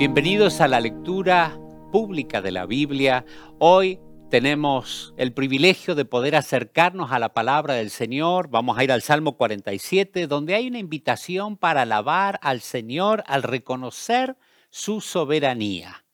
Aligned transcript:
Bienvenidos 0.00 0.62
a 0.62 0.66
la 0.66 0.80
lectura 0.80 1.60
pública 1.92 2.40
de 2.40 2.52
la 2.52 2.64
Biblia. 2.64 3.26
Hoy 3.58 3.98
tenemos 4.30 5.12
el 5.18 5.34
privilegio 5.34 5.94
de 5.94 6.06
poder 6.06 6.36
acercarnos 6.36 7.12
a 7.12 7.18
la 7.18 7.34
palabra 7.34 7.74
del 7.74 7.90
Señor. 7.90 8.48
Vamos 8.48 8.78
a 8.78 8.84
ir 8.84 8.92
al 8.92 9.02
Salmo 9.02 9.36
47, 9.36 10.26
donde 10.26 10.54
hay 10.54 10.68
una 10.68 10.78
invitación 10.78 11.58
para 11.58 11.82
alabar 11.82 12.40
al 12.42 12.62
Señor 12.62 13.24
al 13.26 13.42
reconocer 13.42 14.38
su 14.70 15.02
soberanía. 15.02 16.06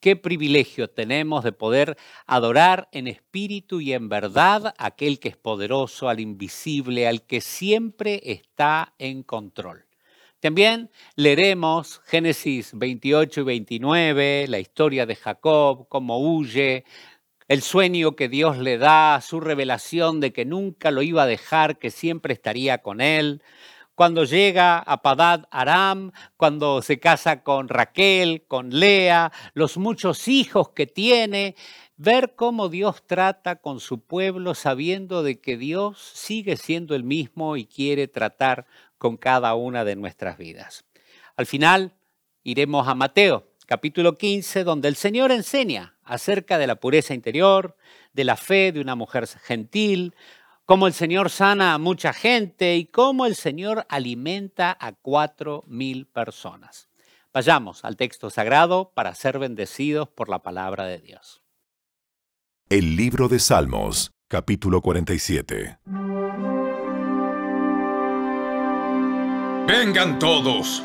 Qué 0.00 0.16
privilegio 0.16 0.88
tenemos 0.88 1.44
de 1.44 1.52
poder 1.52 1.98
adorar 2.26 2.88
en 2.92 3.08
espíritu 3.08 3.82
y 3.82 3.92
en 3.92 4.08
verdad 4.08 4.68
a 4.78 4.86
aquel 4.86 5.20
que 5.20 5.28
es 5.28 5.36
poderoso, 5.36 6.08
al 6.08 6.20
invisible, 6.20 7.06
al 7.06 7.26
que 7.26 7.42
siempre 7.42 8.22
está 8.24 8.94
en 8.96 9.22
control. 9.22 9.87
También 10.40 10.90
leeremos 11.16 12.00
Génesis 12.06 12.70
28 12.72 13.40
y 13.40 13.44
29, 13.44 14.46
la 14.48 14.60
historia 14.60 15.04
de 15.04 15.16
Jacob, 15.16 15.88
cómo 15.88 16.18
huye, 16.18 16.84
el 17.48 17.60
sueño 17.60 18.14
que 18.14 18.28
Dios 18.28 18.56
le 18.56 18.78
da, 18.78 19.20
su 19.20 19.40
revelación 19.40 20.20
de 20.20 20.32
que 20.32 20.44
nunca 20.44 20.92
lo 20.92 21.02
iba 21.02 21.24
a 21.24 21.26
dejar, 21.26 21.78
que 21.78 21.90
siempre 21.90 22.34
estaría 22.34 22.78
con 22.78 23.00
él. 23.00 23.42
Cuando 23.96 24.22
llega 24.22 24.78
a 24.78 25.02
Padad 25.02 25.48
Aram, 25.50 26.12
cuando 26.36 26.82
se 26.82 27.00
casa 27.00 27.42
con 27.42 27.68
Raquel, 27.68 28.44
con 28.46 28.70
Lea, 28.70 29.32
los 29.54 29.76
muchos 29.76 30.28
hijos 30.28 30.68
que 30.68 30.86
tiene, 30.86 31.56
ver 31.96 32.34
cómo 32.36 32.68
Dios 32.68 33.04
trata 33.08 33.56
con 33.56 33.80
su 33.80 34.00
pueblo 34.00 34.54
sabiendo 34.54 35.24
de 35.24 35.40
que 35.40 35.56
Dios 35.56 35.98
sigue 36.14 36.56
siendo 36.56 36.94
el 36.94 37.02
mismo 37.02 37.56
y 37.56 37.66
quiere 37.66 38.06
tratar 38.06 38.66
con 38.98 39.16
cada 39.16 39.54
una 39.54 39.84
de 39.84 39.96
nuestras 39.96 40.36
vidas. 40.36 40.84
Al 41.36 41.46
final 41.46 41.94
iremos 42.42 42.88
a 42.88 42.94
Mateo, 42.94 43.48
capítulo 43.66 44.16
15, 44.16 44.64
donde 44.64 44.88
el 44.88 44.96
Señor 44.96 45.32
enseña 45.32 45.96
acerca 46.04 46.58
de 46.58 46.66
la 46.66 46.76
pureza 46.76 47.14
interior, 47.14 47.76
de 48.12 48.24
la 48.24 48.36
fe 48.36 48.72
de 48.72 48.80
una 48.80 48.96
mujer 48.96 49.26
gentil, 49.26 50.14
cómo 50.64 50.86
el 50.86 50.92
Señor 50.92 51.30
sana 51.30 51.74
a 51.74 51.78
mucha 51.78 52.12
gente 52.12 52.76
y 52.76 52.86
cómo 52.86 53.26
el 53.26 53.36
Señor 53.36 53.86
alimenta 53.88 54.76
a 54.78 54.92
cuatro 54.92 55.64
mil 55.66 56.06
personas. 56.06 56.88
Vayamos 57.32 57.84
al 57.84 57.96
texto 57.96 58.30
sagrado 58.30 58.92
para 58.94 59.14
ser 59.14 59.38
bendecidos 59.38 60.08
por 60.08 60.28
la 60.28 60.42
palabra 60.42 60.84
de 60.86 60.98
Dios. 60.98 61.42
El 62.68 62.96
libro 62.96 63.28
de 63.28 63.38
Salmos, 63.38 64.10
capítulo 64.28 64.82
47. 64.82 65.78
Vengan 69.68 70.18
todos, 70.18 70.82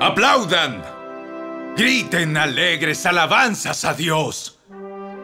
aplaudan, 0.00 0.82
griten 1.76 2.36
alegres 2.36 3.06
alabanzas 3.06 3.84
a 3.84 3.94
Dios, 3.94 4.58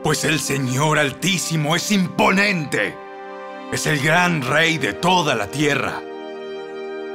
pues 0.04 0.24
el 0.24 0.38
Señor 0.38 0.96
Altísimo 0.96 1.74
es 1.74 1.90
imponente, 1.90 2.94
es 3.72 3.86
el 3.88 3.98
gran 3.98 4.42
Rey 4.42 4.78
de 4.78 4.92
toda 4.92 5.34
la 5.34 5.48
tierra. 5.48 6.00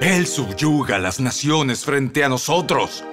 Él 0.02 0.28
subyuga 0.28 0.98
a 0.98 1.00
las 1.00 1.22
naciones 1.22 1.86
frente 1.86 2.26
a 2.26 2.30
nosotros, 2.30 3.06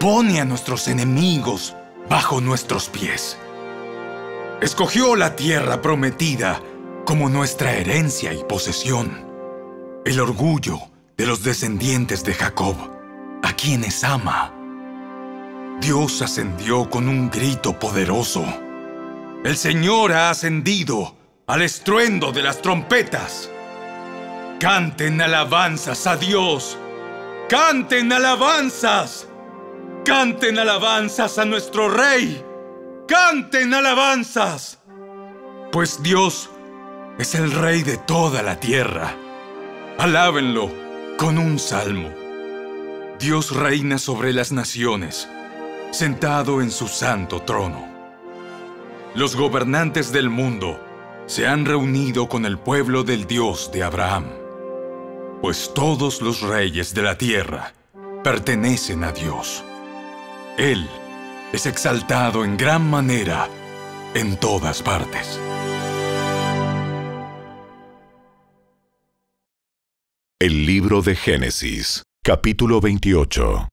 pone 0.00 0.40
a 0.40 0.46
nuestros 0.46 0.88
enemigos 0.88 1.76
bajo 2.08 2.40
nuestros 2.40 2.88
pies. 2.88 3.36
Escogió 4.62 5.14
la 5.14 5.36
tierra 5.36 5.82
prometida 5.82 6.58
como 7.04 7.28
nuestra 7.28 7.74
herencia 7.74 8.32
y 8.32 8.42
posesión. 8.44 9.26
El 10.06 10.20
orgullo 10.20 10.93
de 11.16 11.26
los 11.26 11.44
descendientes 11.44 12.24
de 12.24 12.34
Jacob, 12.34 12.76
a 13.42 13.52
quienes 13.52 14.02
ama. 14.02 14.52
Dios 15.80 16.22
ascendió 16.22 16.88
con 16.90 17.08
un 17.08 17.30
grito 17.30 17.78
poderoso. 17.78 18.44
El 19.44 19.56
Señor 19.56 20.12
ha 20.12 20.30
ascendido 20.30 21.16
al 21.46 21.62
estruendo 21.62 22.32
de 22.32 22.42
las 22.42 22.62
trompetas. 22.62 23.50
Canten 24.58 25.20
alabanzas 25.20 26.06
a 26.06 26.16
Dios. 26.16 26.78
Canten 27.48 28.12
alabanzas. 28.12 29.28
Canten 30.04 30.58
alabanzas 30.58 31.38
a 31.38 31.44
nuestro 31.44 31.88
Rey. 31.88 32.42
Canten 33.06 33.74
alabanzas. 33.74 34.78
Pues 35.70 36.02
Dios 36.02 36.50
es 37.18 37.34
el 37.34 37.52
Rey 37.52 37.82
de 37.82 37.98
toda 37.98 38.42
la 38.42 38.58
tierra. 38.58 39.14
Alábenlo 39.98 40.83
con 41.18 41.38
un 41.38 41.58
salmo. 41.58 42.10
Dios 43.18 43.54
reina 43.54 43.98
sobre 43.98 44.32
las 44.32 44.50
naciones, 44.52 45.28
sentado 45.92 46.60
en 46.60 46.70
su 46.70 46.88
santo 46.88 47.42
trono. 47.42 47.86
Los 49.14 49.36
gobernantes 49.36 50.10
del 50.12 50.28
mundo 50.28 50.80
se 51.26 51.46
han 51.46 51.64
reunido 51.64 52.28
con 52.28 52.44
el 52.46 52.58
pueblo 52.58 53.04
del 53.04 53.26
Dios 53.26 53.70
de 53.72 53.84
Abraham, 53.84 54.24
pues 55.40 55.72
todos 55.72 56.20
los 56.20 56.40
reyes 56.42 56.94
de 56.94 57.02
la 57.02 57.16
tierra 57.16 57.72
pertenecen 58.24 59.04
a 59.04 59.12
Dios. 59.12 59.62
Él 60.58 60.88
es 61.52 61.66
exaltado 61.66 62.44
en 62.44 62.56
gran 62.56 62.88
manera 62.90 63.48
en 64.14 64.36
todas 64.38 64.82
partes. 64.82 65.38
Libro 70.84 71.00
de 71.00 71.16
Génesis, 71.16 72.02
capítulo 72.22 72.78
28. 72.78 73.68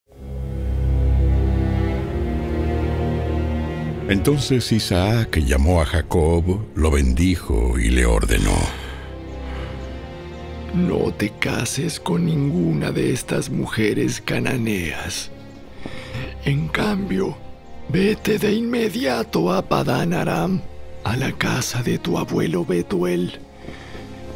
Entonces 4.07 4.71
Isaac 4.71 5.37
llamó 5.39 5.81
a 5.81 5.85
Jacob, 5.85 6.61
lo 6.73 6.89
bendijo 6.89 7.77
y 7.77 7.89
le 7.89 8.05
ordenó. 8.05 8.57
No 10.73 11.13
te 11.13 11.31
cases 11.31 11.99
con 11.99 12.25
ninguna 12.25 12.93
de 12.93 13.11
estas 13.11 13.49
mujeres 13.49 14.21
cananeas. 14.21 15.31
En 16.45 16.69
cambio, 16.69 17.37
vete 17.89 18.37
de 18.37 18.53
inmediato 18.53 19.51
a 19.51 19.67
Padán 19.67 20.13
Aram, 20.13 20.61
a 21.03 21.17
la 21.17 21.33
casa 21.33 21.83
de 21.83 21.97
tu 21.97 22.17
abuelo 22.17 22.63
Betuel 22.63 23.50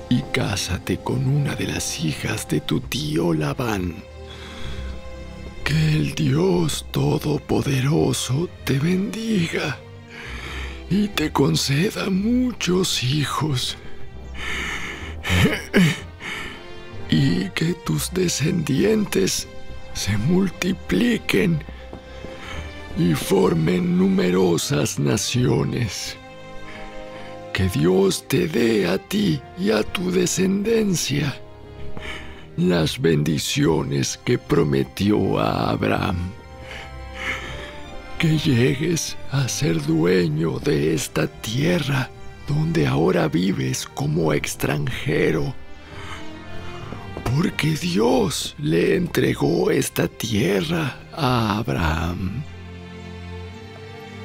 y 0.09 0.21
cásate 0.21 0.97
con 0.97 1.27
una 1.27 1.55
de 1.55 1.67
las 1.67 1.99
hijas 2.03 2.47
de 2.47 2.61
tu 2.61 2.79
tío 2.79 3.33
Labán. 3.33 3.95
Que 5.63 5.73
el 5.73 6.13
Dios 6.13 6.85
Todopoderoso 6.91 8.49
te 8.63 8.77
bendiga 8.77 9.79
y 10.89 11.07
te 11.07 11.31
conceda 11.31 12.09
muchos 12.09 13.03
hijos. 13.03 13.77
y 17.09 17.49
que 17.49 17.73
tus 17.85 18.13
descendientes 18.13 19.47
se 19.94 20.17
multipliquen 20.17 21.63
y 22.97 23.13
formen 23.13 23.97
numerosas 23.97 24.99
naciones 24.99 26.17
que 27.55 27.69
Dios 27.69 28.27
te 28.27 28.49
dé 28.49 28.85
a 28.85 28.97
ti 28.97 29.39
y 29.57 29.71
a 29.71 29.81
tu 29.81 30.11
descendencia 30.11 31.33
las 32.57 32.99
bendiciones 32.99 34.19
que 34.25 34.38
prometió 34.38 35.39
a 35.39 35.69
Abraham. 35.69 36.17
Que 38.19 38.38
llegues 38.38 39.15
a 39.31 39.47
ser 39.47 39.81
dueño 39.85 40.59
de 40.59 40.94
esta 40.95 41.27
tierra 41.27 42.09
donde 42.45 42.88
ahora 42.88 43.29
vives 43.29 43.85
como 43.85 44.33
extranjero. 44.33 45.55
Porque 47.33 47.69
Dios 47.69 48.53
le 48.59 48.97
entregó 48.97 49.71
esta 49.71 50.09
tierra 50.09 50.97
a 51.13 51.59
Abraham. 51.59 52.44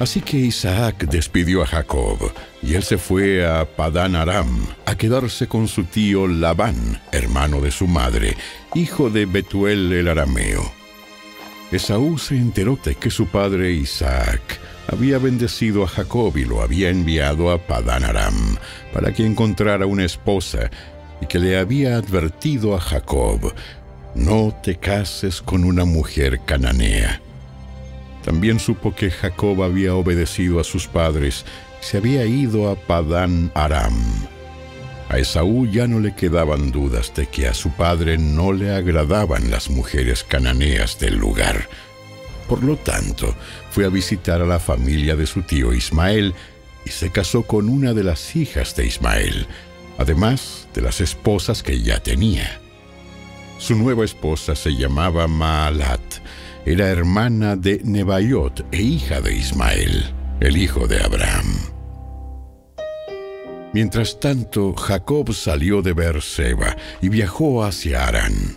Así 0.00 0.22
que 0.22 0.38
Isaac 0.38 1.04
despidió 1.10 1.62
a 1.62 1.66
Jacob, 1.66 2.32
y 2.62 2.72
él 2.72 2.82
se 2.82 2.96
fue 2.96 3.46
a 3.46 3.66
Padán 3.66 4.16
Aram 4.16 4.66
a 4.86 4.96
quedarse 4.96 5.46
con 5.46 5.68
su 5.68 5.84
tío 5.84 6.26
Labán, 6.26 6.98
hermano 7.12 7.60
de 7.60 7.70
su 7.70 7.86
madre, 7.86 8.34
hijo 8.74 9.10
de 9.10 9.26
Betuel 9.26 9.92
el 9.92 10.08
arameo. 10.08 10.72
Esaú 11.70 12.16
se 12.16 12.34
enteró 12.34 12.78
de 12.82 12.94
que 12.94 13.10
su 13.10 13.26
padre 13.26 13.72
Isaac 13.72 14.40
había 14.88 15.18
bendecido 15.18 15.84
a 15.84 15.88
Jacob 15.88 16.34
y 16.38 16.46
lo 16.46 16.62
había 16.62 16.88
enviado 16.88 17.50
a 17.50 17.58
Padán 17.58 18.02
Aram 18.02 18.56
para 18.94 19.12
que 19.12 19.26
encontrara 19.26 19.84
una 19.84 20.06
esposa 20.06 20.70
y 21.20 21.26
que 21.26 21.38
le 21.38 21.58
había 21.58 21.96
advertido 21.96 22.74
a 22.74 22.80
Jacob, 22.80 23.52
no 24.14 24.58
te 24.62 24.76
cases 24.76 25.42
con 25.42 25.62
una 25.62 25.84
mujer 25.84 26.40
cananea 26.46 27.20
también 28.22 28.60
supo 28.60 28.94
que 28.94 29.10
Jacob 29.10 29.62
había 29.62 29.94
obedecido 29.94 30.60
a 30.60 30.64
sus 30.64 30.86
padres 30.86 31.44
y 31.80 31.84
se 31.84 31.96
había 31.96 32.24
ido 32.26 32.70
a 32.70 32.76
Padán 32.76 33.50
Aram. 33.54 33.94
A 35.08 35.18
Esaú 35.18 35.66
ya 35.66 35.88
no 35.88 35.98
le 35.98 36.14
quedaban 36.14 36.70
dudas 36.70 37.12
de 37.14 37.26
que 37.26 37.48
a 37.48 37.54
su 37.54 37.70
padre 37.70 38.16
no 38.16 38.52
le 38.52 38.70
agradaban 38.70 39.50
las 39.50 39.68
mujeres 39.68 40.22
cananeas 40.22 41.00
del 41.00 41.16
lugar. 41.16 41.68
Por 42.48 42.62
lo 42.62 42.76
tanto, 42.76 43.34
fue 43.70 43.84
a 43.86 43.88
visitar 43.88 44.40
a 44.40 44.46
la 44.46 44.60
familia 44.60 45.16
de 45.16 45.26
su 45.26 45.42
tío 45.42 45.72
Ismael 45.72 46.34
y 46.84 46.90
se 46.90 47.10
casó 47.10 47.42
con 47.42 47.68
una 47.68 47.92
de 47.92 48.04
las 48.04 48.36
hijas 48.36 48.76
de 48.76 48.86
Ismael, 48.86 49.46
además 49.98 50.68
de 50.74 50.82
las 50.82 51.00
esposas 51.00 51.62
que 51.62 51.80
ya 51.80 52.00
tenía. 52.00 52.60
Su 53.58 53.74
nueva 53.74 54.04
esposa 54.04 54.54
se 54.54 54.70
llamaba 54.70 55.26
Maalat, 55.26 56.00
era 56.64 56.88
hermana 56.88 57.56
de 57.56 57.80
Nebaiot 57.84 58.66
e 58.70 58.82
hija 58.82 59.20
de 59.20 59.34
Ismael, 59.34 60.12
el 60.40 60.56
hijo 60.56 60.86
de 60.86 61.02
Abraham. 61.02 61.46
Mientras 63.72 64.18
tanto, 64.18 64.74
Jacob 64.74 65.32
salió 65.32 65.80
de 65.80 65.92
Beerseba 65.92 66.76
y 67.00 67.08
viajó 67.08 67.64
hacia 67.64 68.06
Arán. 68.06 68.56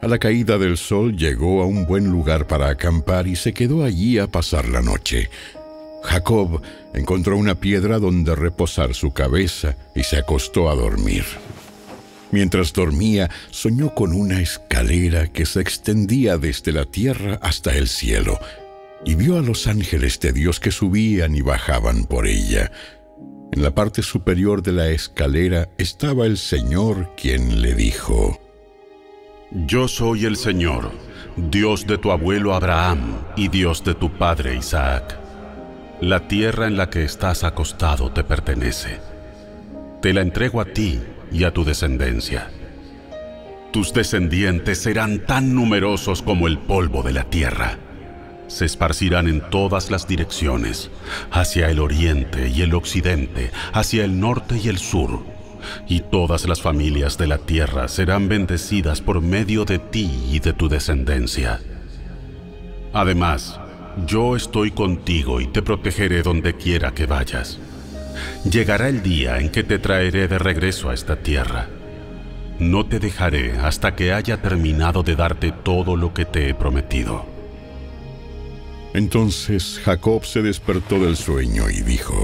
A 0.00 0.06
la 0.06 0.18
caída 0.18 0.58
del 0.58 0.76
sol 0.76 1.16
llegó 1.16 1.60
a 1.60 1.66
un 1.66 1.84
buen 1.86 2.06
lugar 2.06 2.46
para 2.46 2.68
acampar 2.68 3.26
y 3.26 3.34
se 3.34 3.52
quedó 3.52 3.82
allí 3.84 4.18
a 4.18 4.28
pasar 4.28 4.68
la 4.68 4.80
noche. 4.80 5.28
Jacob 6.04 6.62
encontró 6.94 7.36
una 7.36 7.56
piedra 7.56 7.98
donde 7.98 8.36
reposar 8.36 8.94
su 8.94 9.12
cabeza 9.12 9.76
y 9.96 10.04
se 10.04 10.16
acostó 10.16 10.70
a 10.70 10.76
dormir. 10.76 11.24
Mientras 12.30 12.72
dormía, 12.72 13.30
soñó 13.50 13.94
con 13.94 14.12
una 14.12 14.40
escalera 14.40 15.28
que 15.28 15.46
se 15.46 15.60
extendía 15.60 16.36
desde 16.36 16.72
la 16.72 16.84
tierra 16.84 17.38
hasta 17.42 17.74
el 17.74 17.88
cielo, 17.88 18.38
y 19.04 19.14
vio 19.14 19.38
a 19.38 19.42
los 19.42 19.66
ángeles 19.66 20.20
de 20.20 20.32
Dios 20.32 20.60
que 20.60 20.70
subían 20.70 21.34
y 21.34 21.40
bajaban 21.40 22.04
por 22.04 22.26
ella. 22.26 22.70
En 23.52 23.62
la 23.62 23.74
parte 23.74 24.02
superior 24.02 24.62
de 24.62 24.72
la 24.72 24.88
escalera 24.88 25.70
estaba 25.78 26.26
el 26.26 26.36
Señor 26.36 27.14
quien 27.16 27.62
le 27.62 27.74
dijo, 27.74 28.38
Yo 29.50 29.88
soy 29.88 30.26
el 30.26 30.36
Señor, 30.36 30.92
Dios 31.36 31.86
de 31.86 31.96
tu 31.96 32.10
abuelo 32.10 32.54
Abraham 32.54 33.22
y 33.36 33.48
Dios 33.48 33.82
de 33.84 33.94
tu 33.94 34.12
padre 34.12 34.56
Isaac. 34.56 35.18
La 36.02 36.28
tierra 36.28 36.66
en 36.66 36.76
la 36.76 36.90
que 36.90 37.04
estás 37.04 37.42
acostado 37.42 38.12
te 38.12 38.22
pertenece. 38.22 38.98
Te 40.02 40.12
la 40.12 40.20
entrego 40.20 40.60
a 40.60 40.66
ti 40.66 41.00
y 41.32 41.44
a 41.44 41.52
tu 41.52 41.64
descendencia. 41.64 42.50
Tus 43.72 43.92
descendientes 43.92 44.78
serán 44.78 45.26
tan 45.26 45.54
numerosos 45.54 46.22
como 46.22 46.46
el 46.46 46.58
polvo 46.58 47.02
de 47.02 47.12
la 47.12 47.24
tierra. 47.24 47.78
Se 48.46 48.64
esparcirán 48.64 49.28
en 49.28 49.42
todas 49.50 49.90
las 49.90 50.08
direcciones, 50.08 50.90
hacia 51.30 51.68
el 51.68 51.80
oriente 51.80 52.48
y 52.48 52.62
el 52.62 52.74
occidente, 52.74 53.50
hacia 53.74 54.04
el 54.04 54.18
norte 54.18 54.58
y 54.62 54.68
el 54.68 54.78
sur. 54.78 55.22
Y 55.86 56.00
todas 56.00 56.48
las 56.48 56.62
familias 56.62 57.18
de 57.18 57.26
la 57.26 57.38
tierra 57.38 57.88
serán 57.88 58.28
bendecidas 58.28 59.02
por 59.02 59.20
medio 59.20 59.66
de 59.66 59.78
ti 59.78 60.10
y 60.30 60.40
de 60.40 60.54
tu 60.54 60.68
descendencia. 60.70 61.60
Además, 62.94 63.60
yo 64.06 64.34
estoy 64.34 64.70
contigo 64.70 65.42
y 65.42 65.46
te 65.46 65.60
protegeré 65.60 66.22
donde 66.22 66.54
quiera 66.54 66.94
que 66.94 67.04
vayas. 67.04 67.58
Llegará 68.50 68.88
el 68.88 69.02
día 69.02 69.38
en 69.38 69.50
que 69.50 69.62
te 69.62 69.78
traeré 69.78 70.28
de 70.28 70.38
regreso 70.38 70.90
a 70.90 70.94
esta 70.94 71.16
tierra. 71.16 71.68
No 72.58 72.86
te 72.86 72.98
dejaré 72.98 73.52
hasta 73.58 73.94
que 73.94 74.12
haya 74.12 74.42
terminado 74.42 75.02
de 75.02 75.14
darte 75.14 75.52
todo 75.52 75.96
lo 75.96 76.12
que 76.12 76.24
te 76.24 76.48
he 76.48 76.54
prometido. 76.54 77.24
Entonces 78.94 79.80
Jacob 79.84 80.24
se 80.24 80.42
despertó 80.42 80.98
del 80.98 81.16
sueño 81.16 81.70
y 81.70 81.82
dijo, 81.82 82.14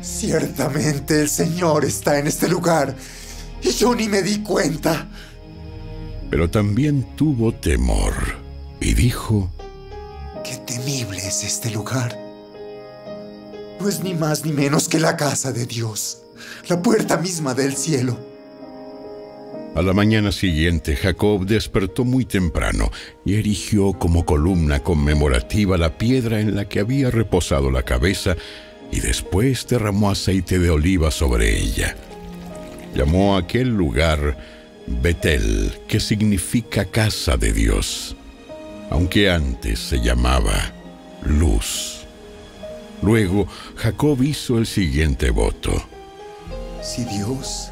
Ciertamente 0.00 1.20
el 1.20 1.28
Señor 1.28 1.84
está 1.84 2.18
en 2.18 2.26
este 2.26 2.48
lugar 2.48 2.94
y 3.62 3.70
yo 3.70 3.94
ni 3.94 4.08
me 4.08 4.22
di 4.22 4.38
cuenta. 4.38 5.08
Pero 6.30 6.48
también 6.48 7.16
tuvo 7.16 7.52
temor 7.52 8.14
y 8.80 8.94
dijo, 8.94 9.50
Qué 10.42 10.56
temible 10.58 11.18
es 11.18 11.44
este 11.44 11.70
lugar. 11.70 12.23
No 13.84 13.90
es 13.90 14.02
ni 14.02 14.14
más 14.14 14.46
ni 14.46 14.52
menos 14.52 14.88
que 14.88 14.98
la 14.98 15.14
casa 15.14 15.52
de 15.52 15.66
Dios, 15.66 16.22
la 16.70 16.80
puerta 16.80 17.18
misma 17.18 17.52
del 17.52 17.76
cielo. 17.76 18.18
A 19.74 19.82
la 19.82 19.92
mañana 19.92 20.32
siguiente, 20.32 20.96
Jacob 20.96 21.44
despertó 21.44 22.06
muy 22.06 22.24
temprano 22.24 22.90
y 23.26 23.34
erigió 23.34 23.92
como 23.92 24.24
columna 24.24 24.80
conmemorativa 24.80 25.76
la 25.76 25.98
piedra 25.98 26.40
en 26.40 26.54
la 26.54 26.66
que 26.66 26.80
había 26.80 27.10
reposado 27.10 27.70
la 27.70 27.82
cabeza 27.82 28.36
y 28.90 29.00
después 29.00 29.66
derramó 29.68 30.10
aceite 30.10 30.58
de 30.58 30.70
oliva 30.70 31.10
sobre 31.10 31.54
ella. 31.54 31.94
Llamó 32.94 33.36
a 33.36 33.40
aquel 33.40 33.68
lugar 33.68 34.38
Betel, 34.86 35.74
que 35.86 36.00
significa 36.00 36.86
casa 36.86 37.36
de 37.36 37.52
Dios, 37.52 38.16
aunque 38.88 39.28
antes 39.28 39.78
se 39.78 39.98
llamaba 39.98 40.72
Luz. 41.22 41.93
Luego 43.02 43.46
Jacob 43.76 44.22
hizo 44.22 44.58
el 44.58 44.66
siguiente 44.66 45.30
voto. 45.30 45.72
Si 46.82 47.04
Dios 47.04 47.70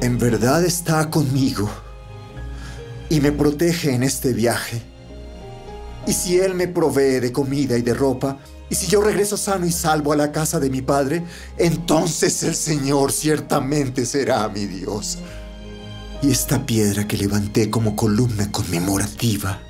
en 0.00 0.18
verdad 0.18 0.64
está 0.64 1.10
conmigo 1.10 1.70
y 3.08 3.20
me 3.20 3.32
protege 3.32 3.94
en 3.94 4.02
este 4.02 4.32
viaje, 4.32 4.82
y 6.06 6.12
si 6.12 6.38
Él 6.38 6.54
me 6.54 6.68
provee 6.68 7.20
de 7.20 7.32
comida 7.32 7.76
y 7.76 7.82
de 7.82 7.92
ropa, 7.92 8.38
y 8.70 8.74
si 8.74 8.86
yo 8.86 9.02
regreso 9.02 9.36
sano 9.36 9.66
y 9.66 9.72
salvo 9.72 10.12
a 10.12 10.16
la 10.16 10.32
casa 10.32 10.60
de 10.60 10.70
mi 10.70 10.80
padre, 10.80 11.24
entonces 11.58 12.42
el 12.44 12.54
Señor 12.54 13.12
ciertamente 13.12 14.06
será 14.06 14.48
mi 14.48 14.66
Dios. 14.66 15.18
Y 16.22 16.30
esta 16.30 16.64
piedra 16.64 17.06
que 17.06 17.16
levanté 17.16 17.68
como 17.68 17.96
columna 17.96 18.50
conmemorativa 18.52 19.60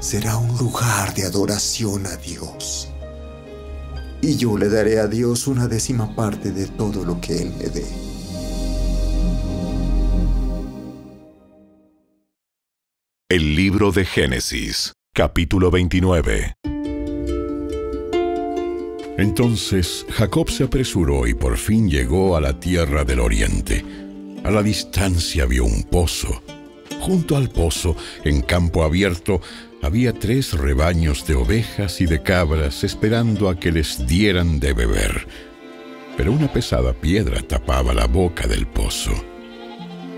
será 0.00 0.36
un 0.36 0.56
lugar 0.58 1.14
de 1.14 1.24
adoración 1.24 2.06
a 2.06 2.16
Dios 2.16 2.91
y 4.22 4.36
yo 4.36 4.56
le 4.56 4.68
daré 4.68 5.00
a 5.00 5.08
Dios 5.08 5.48
una 5.48 5.66
décima 5.66 6.14
parte 6.14 6.52
de 6.52 6.68
todo 6.68 7.04
lo 7.04 7.20
que 7.20 7.42
Él 7.42 7.52
me 7.58 7.68
dé. 7.68 7.84
El 13.28 13.56
libro 13.56 13.90
de 13.90 14.04
Génesis, 14.04 14.92
capítulo 15.12 15.70
29. 15.70 16.54
Entonces 19.18 20.06
Jacob 20.10 20.50
se 20.50 20.64
apresuró 20.64 21.26
y 21.26 21.34
por 21.34 21.56
fin 21.56 21.90
llegó 21.90 22.36
a 22.36 22.40
la 22.40 22.60
tierra 22.60 23.04
del 23.04 23.20
oriente. 23.20 23.84
A 24.44 24.50
la 24.50 24.62
distancia 24.62 25.46
vio 25.46 25.64
un 25.64 25.82
pozo. 25.82 26.42
Junto 27.00 27.36
al 27.36 27.48
pozo, 27.48 27.96
en 28.24 28.42
campo 28.42 28.84
abierto, 28.84 29.40
había 29.82 30.12
tres 30.12 30.52
rebaños 30.52 31.26
de 31.26 31.34
ovejas 31.34 32.00
y 32.00 32.06
de 32.06 32.22
cabras 32.22 32.84
esperando 32.84 33.48
a 33.48 33.58
que 33.58 33.72
les 33.72 34.06
dieran 34.06 34.60
de 34.60 34.72
beber, 34.72 35.26
pero 36.16 36.32
una 36.32 36.50
pesada 36.50 36.92
piedra 36.92 37.42
tapaba 37.42 37.92
la 37.92 38.06
boca 38.06 38.46
del 38.46 38.66
pozo. 38.66 39.12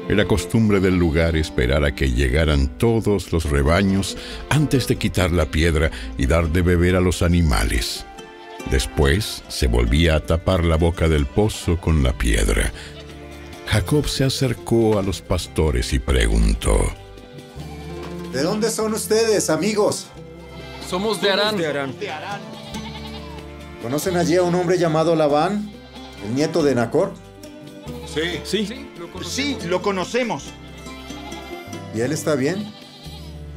Era 0.06 0.26
costumbre 0.26 0.80
del 0.80 0.97
lugar 0.97 1.35
esperar 1.35 1.83
a 1.83 1.94
que 1.94 2.12
llegaran 2.12 2.76
todos 2.76 3.33
los 3.33 3.49
rebaños 3.49 4.18
antes 4.50 4.87
de 4.87 4.97
quitar 4.97 5.33
la 5.33 5.47
piedra 5.47 5.90
y 6.18 6.26
dar 6.26 6.50
de 6.50 6.61
beber 6.61 6.94
a 6.94 7.00
los 7.00 7.23
animales. 7.23 8.04
Después 8.71 9.42
se 9.49 9.66
volvía 9.66 10.16
a 10.16 10.21
tapar 10.21 10.62
la 10.62 10.76
boca 10.76 11.09
del 11.09 11.25
pozo 11.25 11.80
con 11.80 12.02
la 12.02 12.12
piedra. 12.12 12.71
Jacob 13.66 14.06
se 14.09 14.25
acercó 14.25 14.99
a 14.99 15.02
los 15.02 15.23
pastores 15.23 15.94
y 15.94 15.99
preguntó, 15.99 16.92
¿De 18.35 18.43
dónde 18.43 18.69
son 18.69 18.93
ustedes, 18.95 19.49
amigos? 19.49 20.07
Somos 20.91 21.23
de 21.23 21.31
Arán. 21.31 21.57
¿Conocen 23.81 24.17
allí 24.17 24.35
a 24.35 24.43
un 24.43 24.57
hombre 24.57 24.76
llamado 24.76 25.14
Labán, 25.14 25.71
el 26.26 26.35
nieto 26.35 26.64
de 26.64 26.75
Nacor? 26.75 27.14
Sí. 28.12 28.41
Sí. 28.43 28.88
Sí, 29.25 29.57
lo 29.69 29.83
conocemos. 29.83 30.47
¿Y 31.95 32.00
él 32.00 32.11
está 32.11 32.35
bien? 32.35 32.73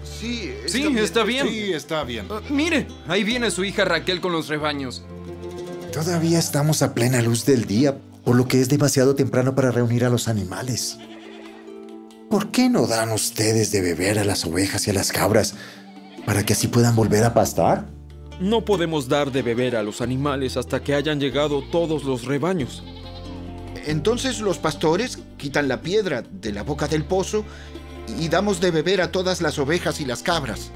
Sí, 0.03 0.53
Sí, 0.67 0.95
está 0.99 1.23
bien. 1.23 1.47
Sí, 1.47 1.73
está 1.73 2.03
bien. 2.03 2.27
Ah, 2.29 2.41
mire, 2.51 2.87
ahí 3.07 3.23
viene 3.23 3.49
su 3.49 3.63
hija 3.63 3.83
Raquel 3.83 4.21
con 4.21 4.31
los 4.31 4.47
rebaños. 4.47 5.03
Todavía 5.91 6.37
estamos 6.37 6.83
a 6.83 6.93
plena 6.93 7.23
luz 7.23 7.45
del 7.45 7.65
día, 7.65 7.97
por 8.23 8.35
lo 8.35 8.47
que 8.47 8.61
es 8.61 8.69
demasiado 8.69 9.15
temprano 9.15 9.55
para 9.55 9.71
reunir 9.71 10.05
a 10.05 10.09
los 10.09 10.27
animales. 10.27 10.99
¿Por 12.29 12.51
qué 12.51 12.69
no 12.69 12.87
dan 12.87 13.13
ustedes 13.13 13.71
de 13.71 13.81
beber 13.81 14.19
a 14.19 14.25
las 14.25 14.43
ovejas 14.43 14.85
y 14.85 14.91
a 14.91 14.93
las 14.93 15.13
cabras 15.13 15.55
para 16.25 16.45
que 16.45 16.53
así 16.53 16.67
puedan 16.67 16.93
volver 16.93 17.23
a 17.23 17.33
pastar? 17.33 17.87
No 18.41 18.65
podemos 18.65 19.07
dar 19.07 19.31
de 19.31 19.41
beber 19.41 19.77
a 19.77 19.83
los 19.83 20.01
animales 20.01 20.57
hasta 20.57 20.81
que 20.81 20.93
hayan 20.93 21.21
llegado 21.21 21.63
todos 21.71 22.03
los 22.03 22.25
rebaños. 22.25 22.83
Entonces 23.85 24.41
los 24.41 24.57
pastores 24.57 25.19
quitan 25.37 25.69
la 25.69 25.81
piedra 25.81 26.21
de 26.21 26.51
la 26.51 26.63
boca 26.63 26.89
del 26.89 27.05
pozo 27.05 27.45
y 28.19 28.27
damos 28.27 28.59
de 28.59 28.71
beber 28.71 28.99
a 28.99 29.09
todas 29.09 29.41
las 29.41 29.57
ovejas 29.57 30.01
y 30.01 30.05
las 30.05 30.21
cabras. 30.21 30.71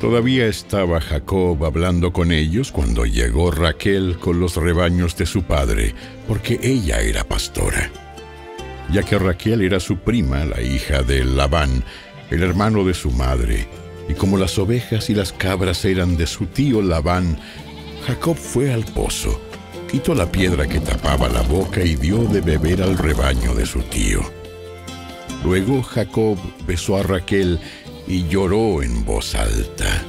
Todavía 0.00 0.46
estaba 0.46 1.00
Jacob 1.00 1.64
hablando 1.64 2.12
con 2.12 2.32
ellos 2.32 2.72
cuando 2.72 3.06
llegó 3.06 3.52
Raquel 3.52 4.18
con 4.18 4.40
los 4.40 4.56
rebaños 4.56 5.16
de 5.16 5.24
su 5.24 5.44
padre, 5.44 5.94
porque 6.26 6.58
ella 6.62 7.00
era 7.00 7.22
pastora. 7.22 7.90
Ya 8.92 9.02
que 9.02 9.18
Raquel 9.18 9.62
era 9.62 9.80
su 9.80 9.98
prima, 9.98 10.44
la 10.44 10.60
hija 10.60 11.02
de 11.02 11.24
Labán, 11.24 11.84
el 12.30 12.42
hermano 12.42 12.84
de 12.84 12.94
su 12.94 13.10
madre, 13.10 13.68
Y 14.08 14.14
como 14.14 14.38
las 14.38 14.56
ovejas 14.56 15.10
y 15.10 15.14
las 15.14 15.32
cabras 15.32 15.84
eran 15.84 16.16
de 16.16 16.28
su 16.28 16.46
tío 16.46 16.80
Labán, 16.80 17.38
Jacob 18.06 18.36
fue 18.36 18.72
al 18.72 18.84
pozo, 18.84 19.40
quitó 19.90 20.14
la 20.14 20.30
piedra 20.30 20.68
que 20.68 20.78
tapaba 20.78 21.28
la 21.28 21.42
boca 21.42 21.82
y 21.82 21.96
dio 21.96 22.18
de 22.18 22.40
beber 22.40 22.82
al 22.82 22.96
rebaño 22.96 23.52
de 23.54 23.66
su 23.66 23.80
tío. 23.82 24.20
Luego 25.44 25.82
Jacob 25.82 26.38
besó 26.66 26.96
a 26.98 27.02
Raquel 27.02 27.58
y 28.06 28.28
lloró 28.28 28.82
en 28.82 29.04
voz 29.04 29.34
alta. 29.34 30.04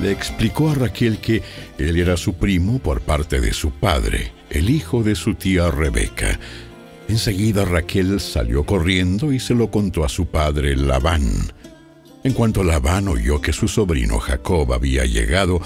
Le 0.00 0.10
explicó 0.10 0.70
a 0.70 0.74
Raquel 0.74 1.18
que 1.18 1.42
él 1.78 1.96
era 1.96 2.16
su 2.16 2.34
primo 2.34 2.78
por 2.78 3.00
parte 3.00 3.40
de 3.40 3.52
su 3.52 3.70
padre, 3.70 4.32
el 4.50 4.70
hijo 4.70 5.02
de 5.02 5.14
su 5.14 5.34
tía 5.34 5.70
Rebeca. 5.70 6.38
Enseguida 7.14 7.64
Raquel 7.64 8.18
salió 8.18 8.66
corriendo 8.66 9.32
y 9.32 9.38
se 9.38 9.54
lo 9.54 9.70
contó 9.70 10.04
a 10.04 10.08
su 10.08 10.26
padre 10.26 10.74
Labán. 10.74 11.22
En 12.24 12.32
cuanto 12.32 12.64
Labán 12.64 13.06
oyó 13.06 13.40
que 13.40 13.52
su 13.52 13.68
sobrino 13.68 14.18
Jacob 14.18 14.72
había 14.72 15.04
llegado, 15.04 15.60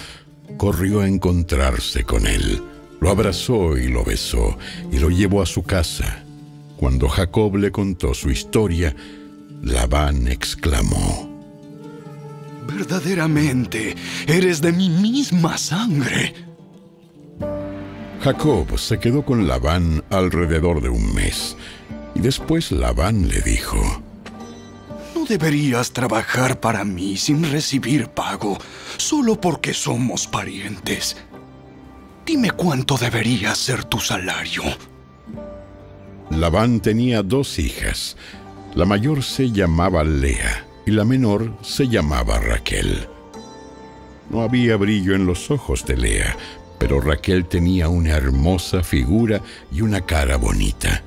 corrió 0.59 1.01
a 1.01 1.09
encontrarse 1.09 2.05
con 2.05 2.27
él. 2.27 2.61
Lo 3.01 3.09
abrazó 3.09 3.79
y 3.79 3.89
lo 3.89 4.05
besó 4.05 4.59
y 4.93 4.99
lo 4.99 5.09
llevó 5.09 5.41
a 5.41 5.47
su 5.47 5.63
casa. 5.63 6.23
Cuando 6.77 7.09
Jacob 7.09 7.57
le 7.57 7.73
contó 7.73 8.13
su 8.13 8.29
historia, 8.29 8.95
Labán 9.63 10.29
exclamó, 10.29 11.31
Verdaderamente, 12.67 13.97
eres 14.27 14.61
de 14.61 14.73
mi 14.73 14.91
misma 14.91 15.57
sangre. 15.57 16.48
Jacob 18.21 18.79
se 18.79 18.99
quedó 18.99 19.25
con 19.25 19.47
Labán 19.47 20.03
alrededor 20.11 20.81
de 20.83 20.89
un 20.89 21.15
mes, 21.15 21.57
y 22.15 22.21
después 22.21 22.73
Labán 22.73 23.29
le 23.29 23.41
dijo, 23.43 23.79
No 25.15 25.25
deberías 25.25 25.93
trabajar 25.93 26.59
para 26.59 26.85
mí 26.85 27.17
sin 27.17 27.51
recibir 27.51 28.09
pago, 28.09 28.59
solo 28.97 29.41
porque 29.41 29.73
somos 29.73 30.27
parientes. 30.27 31.17
Dime 32.27 32.51
cuánto 32.51 32.97
debería 32.99 33.55
ser 33.55 33.85
tu 33.85 34.01
salario. 34.01 34.63
Labán 36.31 36.81
tenía 36.81 37.23
dos 37.23 37.59
hijas. 37.59 38.17
La 38.75 38.85
mayor 38.85 39.23
se 39.23 39.51
llamaba 39.51 40.05
Lea 40.05 40.67
y 40.85 40.91
la 40.91 41.05
menor 41.05 41.57
se 41.63 41.89
llamaba 41.89 42.39
Raquel. 42.39 43.07
No 44.29 44.43
había 44.43 44.77
brillo 44.77 45.15
en 45.15 45.25
los 45.25 45.51
ojos 45.51 45.87
de 45.87 45.97
Lea, 45.97 46.37
pero 46.79 47.01
Raquel 47.01 47.47
tenía 47.47 47.89
una 47.89 48.11
hermosa 48.11 48.83
figura 48.83 49.41
y 49.73 49.83
una 49.83 50.01
cara 50.01 50.37
bonita. 50.37 51.03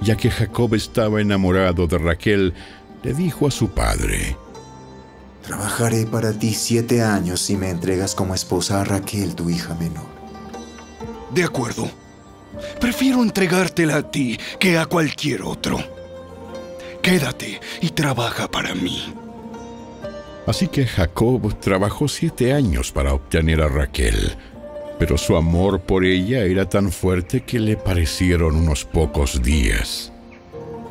Ya 0.00 0.16
que 0.16 0.30
Jacob 0.30 0.74
estaba 0.74 1.20
enamorado 1.20 1.86
de 1.86 1.98
Raquel, 1.98 2.54
le 3.02 3.14
dijo 3.14 3.46
a 3.46 3.50
su 3.50 3.68
padre, 3.70 4.36
Trabajaré 5.42 6.04
para 6.04 6.32
ti 6.32 6.52
siete 6.52 7.02
años 7.02 7.40
si 7.40 7.56
me 7.56 7.70
entregas 7.70 8.14
como 8.14 8.34
esposa 8.34 8.82
a 8.82 8.84
Raquel, 8.84 9.34
tu 9.34 9.48
hija 9.48 9.74
menor. 9.74 10.06
De 11.30 11.42
acuerdo. 11.42 11.90
Prefiero 12.80 13.22
entregártela 13.22 13.96
a 13.96 14.10
ti 14.10 14.38
que 14.58 14.78
a 14.78 14.86
cualquier 14.86 15.42
otro. 15.42 15.78
Quédate 17.02 17.60
y 17.80 17.90
trabaja 17.90 18.50
para 18.50 18.74
mí. 18.74 19.14
Así 20.46 20.68
que 20.68 20.86
Jacob 20.86 21.58
trabajó 21.60 22.08
siete 22.08 22.52
años 22.52 22.90
para 22.90 23.12
obtener 23.12 23.60
a 23.60 23.68
Raquel, 23.68 24.36
pero 24.98 25.16
su 25.16 25.36
amor 25.36 25.80
por 25.80 26.04
ella 26.04 26.44
era 26.44 26.68
tan 26.68 26.90
fuerte 26.90 27.42
que 27.42 27.60
le 27.60 27.76
parecieron 27.76 28.56
unos 28.56 28.84
pocos 28.84 29.42
días. 29.42 30.12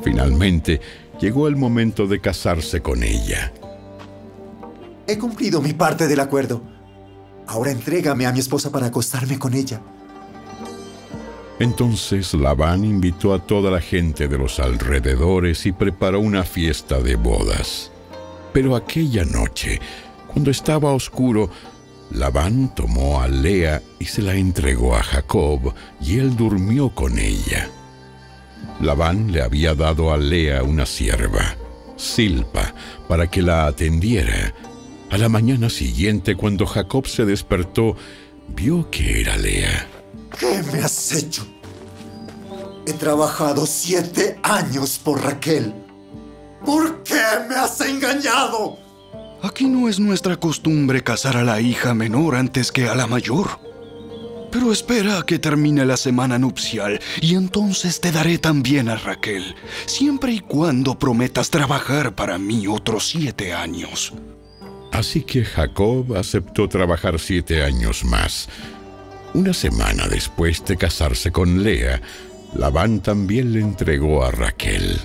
Finalmente, 0.02 0.80
llegó 1.20 1.48
el 1.48 1.56
momento 1.56 2.06
de 2.06 2.20
casarse 2.20 2.80
con 2.80 3.02
ella. 3.02 3.52
He 5.06 5.18
cumplido 5.18 5.60
mi 5.60 5.72
parte 5.72 6.06
del 6.06 6.20
acuerdo. 6.20 6.62
Ahora 7.46 7.70
entrégame 7.70 8.26
a 8.26 8.32
mi 8.32 8.40
esposa 8.40 8.70
para 8.70 8.86
acostarme 8.86 9.38
con 9.38 9.54
ella. 9.54 9.80
Entonces 11.58 12.34
Labán 12.34 12.84
invitó 12.84 13.34
a 13.34 13.44
toda 13.44 13.70
la 13.70 13.80
gente 13.80 14.28
de 14.28 14.38
los 14.38 14.60
alrededores 14.60 15.66
y 15.66 15.72
preparó 15.72 16.20
una 16.20 16.44
fiesta 16.44 17.00
de 17.00 17.16
bodas. 17.16 17.90
Pero 18.52 18.76
aquella 18.76 19.24
noche, 19.24 19.80
cuando 20.28 20.50
estaba 20.50 20.92
oscuro, 20.92 21.50
Labán 22.10 22.74
tomó 22.74 23.20
a 23.20 23.28
Lea 23.28 23.82
y 23.98 24.06
se 24.06 24.22
la 24.22 24.34
entregó 24.34 24.96
a 24.96 25.02
Jacob, 25.02 25.74
y 26.00 26.18
él 26.18 26.36
durmió 26.36 26.94
con 26.94 27.18
ella. 27.18 27.68
Labán 28.80 29.32
le 29.32 29.42
había 29.42 29.74
dado 29.74 30.12
a 30.12 30.16
Lea 30.16 30.62
una 30.62 30.86
sierva, 30.86 31.56
Silpa, 31.96 32.74
para 33.08 33.30
que 33.30 33.42
la 33.42 33.66
atendiera. 33.66 34.54
A 35.10 35.18
la 35.18 35.28
mañana 35.28 35.68
siguiente, 35.68 36.34
cuando 36.36 36.66
Jacob 36.66 37.06
se 37.06 37.24
despertó, 37.24 37.96
vio 38.48 38.90
que 38.90 39.20
era 39.20 39.36
Lea. 39.36 39.86
¿Qué 40.38 40.62
me 40.72 40.80
has 40.80 41.12
hecho? 41.12 41.46
He 42.86 42.92
trabajado 42.94 43.66
siete 43.66 44.38
años 44.42 44.98
por 44.98 45.22
Raquel. 45.22 45.74
¿Por 46.64 47.02
qué 47.02 47.20
me 47.48 47.54
has 47.54 47.80
engañado? 47.80 48.87
Aquí 49.42 49.68
no 49.68 49.88
es 49.88 50.00
nuestra 50.00 50.36
costumbre 50.36 51.02
casar 51.02 51.36
a 51.36 51.44
la 51.44 51.60
hija 51.60 51.94
menor 51.94 52.34
antes 52.34 52.72
que 52.72 52.88
a 52.88 52.94
la 52.94 53.06
mayor. 53.06 53.60
Pero 54.50 54.72
espera 54.72 55.18
a 55.18 55.26
que 55.26 55.38
termine 55.38 55.84
la 55.84 55.96
semana 55.96 56.38
nupcial 56.38 57.00
y 57.20 57.34
entonces 57.34 58.00
te 58.00 58.10
daré 58.10 58.38
también 58.38 58.88
a 58.88 58.96
Raquel, 58.96 59.54
siempre 59.86 60.32
y 60.32 60.40
cuando 60.40 60.98
prometas 60.98 61.50
trabajar 61.50 62.14
para 62.14 62.38
mí 62.38 62.66
otros 62.66 63.08
siete 63.08 63.52
años. 63.52 64.12
Así 64.90 65.22
que 65.22 65.44
Jacob 65.44 66.16
aceptó 66.16 66.68
trabajar 66.68 67.20
siete 67.20 67.62
años 67.62 68.04
más. 68.04 68.48
Una 69.34 69.52
semana 69.52 70.08
después 70.08 70.64
de 70.64 70.76
casarse 70.76 71.30
con 71.30 71.62
Lea, 71.62 72.00
Labán 72.56 73.00
también 73.00 73.52
le 73.52 73.60
entregó 73.60 74.24
a 74.24 74.30
Raquel. 74.30 74.98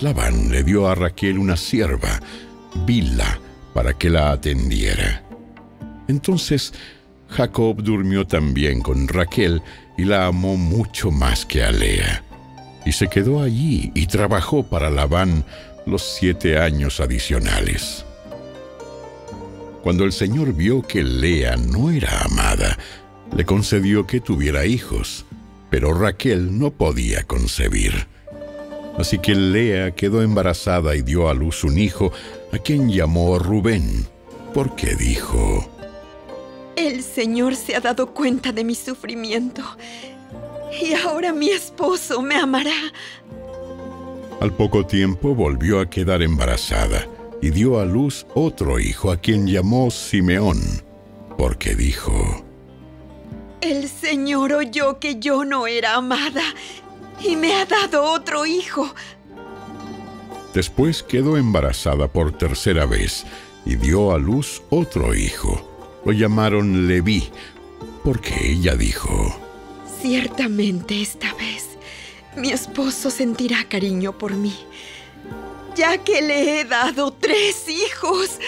Labán 0.00 0.50
le 0.50 0.64
dio 0.64 0.88
a 0.88 0.94
Raquel 0.94 1.38
una 1.38 1.56
sierva, 1.56 2.20
Bila, 2.84 3.38
para 3.74 3.94
que 3.94 4.10
la 4.10 4.32
atendiera. 4.32 5.22
Entonces 6.08 6.72
Jacob 7.28 7.82
durmió 7.82 8.26
también 8.26 8.80
con 8.80 9.08
Raquel 9.08 9.62
y 9.96 10.04
la 10.04 10.26
amó 10.26 10.56
mucho 10.56 11.10
más 11.10 11.44
que 11.44 11.62
a 11.62 11.72
Lea. 11.72 12.22
Y 12.84 12.92
se 12.92 13.08
quedó 13.08 13.42
allí 13.42 13.90
y 13.94 14.06
trabajó 14.06 14.62
para 14.62 14.90
Labán 14.90 15.44
los 15.86 16.02
siete 16.02 16.58
años 16.58 17.00
adicionales. 17.00 18.04
Cuando 19.82 20.04
el 20.04 20.12
Señor 20.12 20.52
vio 20.52 20.82
que 20.82 21.02
Lea 21.02 21.56
no 21.56 21.90
era 21.90 22.22
amada, 22.22 22.78
le 23.34 23.44
concedió 23.44 24.06
que 24.06 24.20
tuviera 24.20 24.66
hijos, 24.66 25.24
pero 25.70 25.94
Raquel 25.94 26.58
no 26.58 26.70
podía 26.70 27.22
concebir. 27.22 28.06
Así 28.98 29.18
que 29.18 29.34
Lea 29.34 29.92
quedó 29.92 30.22
embarazada 30.22 30.96
y 30.96 31.02
dio 31.02 31.28
a 31.28 31.34
luz 31.34 31.64
un 31.64 31.78
hijo, 31.78 32.12
a 32.56 32.58
quien 32.58 32.90
llamó 32.90 33.38
Rubén, 33.38 34.06
porque 34.54 34.94
dijo, 34.94 35.68
El 36.74 37.02
Señor 37.02 37.54
se 37.54 37.76
ha 37.76 37.80
dado 37.80 38.14
cuenta 38.14 38.50
de 38.50 38.64
mi 38.64 38.74
sufrimiento, 38.74 39.62
y 40.80 40.94
ahora 40.94 41.34
mi 41.34 41.50
esposo 41.50 42.22
me 42.22 42.34
amará. 42.34 42.92
Al 44.40 44.54
poco 44.54 44.86
tiempo 44.86 45.34
volvió 45.34 45.80
a 45.80 45.90
quedar 45.90 46.22
embarazada 46.22 47.06
y 47.42 47.50
dio 47.50 47.78
a 47.78 47.84
luz 47.84 48.26
otro 48.34 48.78
hijo 48.78 49.10
a 49.10 49.18
quien 49.18 49.46
llamó 49.46 49.90
Simeón, 49.90 50.58
porque 51.36 51.74
dijo, 51.74 52.42
El 53.60 53.86
Señor 53.86 54.54
oyó 54.54 54.98
que 54.98 55.18
yo 55.18 55.44
no 55.44 55.66
era 55.66 55.96
amada 55.96 56.42
y 57.22 57.36
me 57.36 57.54
ha 57.54 57.66
dado 57.66 58.10
otro 58.12 58.46
hijo. 58.46 58.94
Después 60.56 61.02
quedó 61.02 61.36
embarazada 61.36 62.08
por 62.08 62.32
tercera 62.32 62.86
vez 62.86 63.26
y 63.66 63.74
dio 63.74 64.12
a 64.12 64.18
luz 64.18 64.62
otro 64.70 65.14
hijo. 65.14 66.00
Lo 66.02 66.12
llamaron 66.12 66.88
Leví, 66.88 67.28
porque 68.02 68.52
ella 68.52 68.74
dijo, 68.74 69.38
Ciertamente 70.00 71.02
esta 71.02 71.34
vez 71.34 71.76
mi 72.38 72.52
esposo 72.52 73.10
sentirá 73.10 73.64
cariño 73.68 74.16
por 74.16 74.32
mí, 74.32 74.54
ya 75.76 75.98
que 75.98 76.22
le 76.22 76.60
he 76.60 76.64
dado 76.64 77.12
tres 77.12 77.66
hijos. 77.68 78.38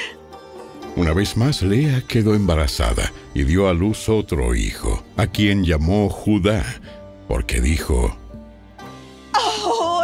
Una 0.97 1.13
vez 1.13 1.37
más 1.37 1.61
Lea 1.61 2.01
quedó 2.09 2.35
embarazada 2.35 3.13
y 3.35 3.45
dio 3.45 3.69
a 3.69 3.75
luz 3.75 4.09
otro 4.09 4.55
hijo, 4.55 5.05
a 5.19 5.27
quien 5.27 5.63
llamó 5.63 6.09
Judá, 6.09 6.65
porque 7.29 7.61
dijo, 7.61 8.17
Ahora 9.35 9.98